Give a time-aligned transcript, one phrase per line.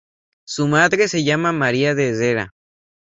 [0.47, 2.53] Su madre se llamó María de Herrera.